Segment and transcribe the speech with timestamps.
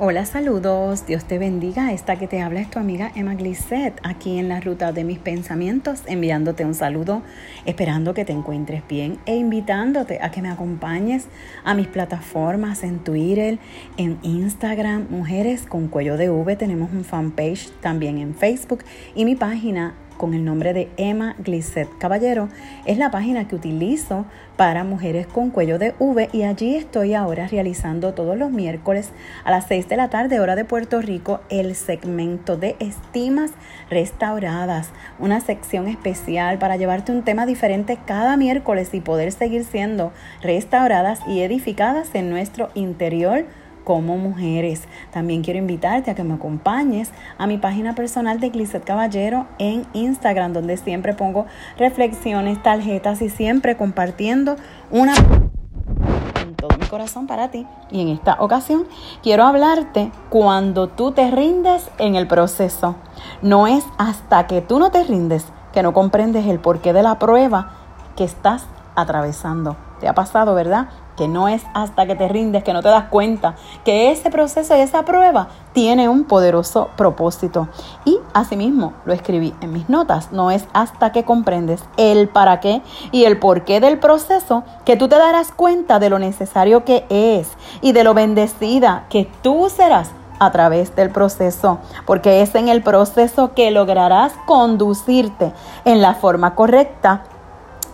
[0.00, 1.06] Hola, saludos.
[1.06, 1.92] Dios te bendiga.
[1.92, 5.18] Esta que te habla es tu amiga Emma Glisset, aquí en la ruta de mis
[5.18, 7.22] pensamientos, enviándote un saludo,
[7.66, 11.26] esperando que te encuentres bien e invitándote a que me acompañes
[11.64, 13.58] a mis plataformas en Twitter,
[13.96, 16.54] en Instagram, Mujeres con Cuello de V.
[16.54, 18.84] Tenemos un fanpage también en Facebook
[19.16, 22.50] y mi página con el nombre de Emma Glisset Caballero.
[22.84, 24.26] Es la página que utilizo
[24.56, 29.12] para mujeres con cuello de V y allí estoy ahora realizando todos los miércoles
[29.44, 33.52] a las 6 de la tarde hora de Puerto Rico el segmento de estimas
[33.88, 40.12] restauradas, una sección especial para llevarte un tema diferente cada miércoles y poder seguir siendo
[40.42, 43.46] restauradas y edificadas en nuestro interior
[43.88, 44.82] como mujeres.
[45.14, 49.86] También quiero invitarte a que me acompañes a mi página personal de Glisset Caballero en
[49.94, 51.46] Instagram, donde siempre pongo
[51.78, 54.56] reflexiones, tarjetas y siempre compartiendo
[54.90, 57.66] una con todo mi corazón para ti.
[57.90, 58.84] Y en esta ocasión
[59.22, 62.96] quiero hablarte cuando tú te rindes en el proceso.
[63.40, 67.18] No es hasta que tú no te rindes que no comprendes el porqué de la
[67.18, 67.70] prueba
[68.16, 69.76] que estás atravesando.
[69.98, 70.88] ¿Te ha pasado, verdad?
[71.18, 74.76] Que no es hasta que te rindes, que no te das cuenta que ese proceso
[74.76, 77.68] y esa prueba tiene un poderoso propósito.
[78.04, 82.82] Y asimismo lo escribí en mis notas, no es hasta que comprendes el para qué
[83.10, 87.04] y el por qué del proceso que tú te darás cuenta de lo necesario que
[87.10, 92.68] es y de lo bendecida que tú serás a través del proceso, porque es en
[92.68, 95.52] el proceso que lograrás conducirte
[95.84, 97.24] en la forma correcta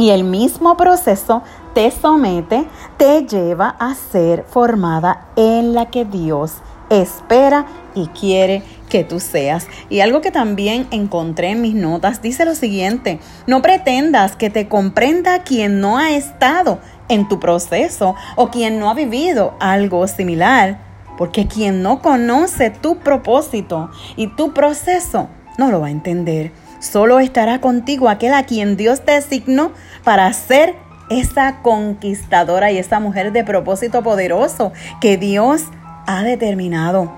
[0.00, 1.42] y el mismo proceso
[1.74, 2.64] te somete,
[2.96, 6.54] te lleva a ser formada en la que Dios
[6.88, 9.66] espera y quiere que tú seas.
[9.90, 14.68] Y algo que también encontré en mis notas dice lo siguiente, no pretendas que te
[14.68, 16.78] comprenda quien no ha estado
[17.10, 20.80] en tu proceso o quien no ha vivido algo similar,
[21.18, 26.52] porque quien no conoce tu propósito y tu proceso no lo va a entender.
[26.80, 30.74] Solo estará contigo aquel a quien Dios te designó para ser
[31.10, 35.64] esa conquistadora y esa mujer de propósito poderoso que Dios
[36.06, 37.12] ha determinado.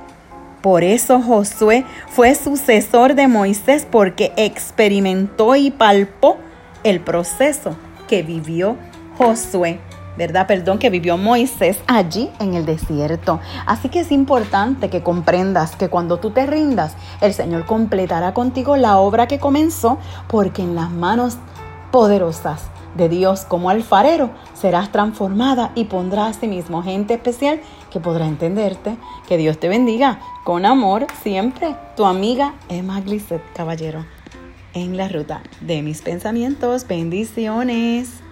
[0.62, 6.38] Por eso Josué fue sucesor de Moisés porque experimentó y palpó
[6.84, 7.76] el proceso
[8.08, 8.76] que vivió
[9.18, 9.80] Josué.
[10.16, 10.46] ¿Verdad?
[10.46, 13.40] Perdón, que vivió Moisés allí en el desierto.
[13.66, 18.76] Así que es importante que comprendas que cuando tú te rindas, el Señor completará contigo
[18.76, 21.38] la obra que comenzó, porque en las manos
[21.90, 28.00] poderosas de Dios como alfarero, serás transformada y pondrá a sí mismo gente especial que
[28.00, 28.96] podrá entenderte.
[29.28, 30.20] Que Dios te bendiga.
[30.44, 34.04] Con amor, siempre, tu amiga Emma Glisset Caballero.
[34.74, 36.86] En la ruta de mis pensamientos.
[36.86, 38.22] Bendiciones.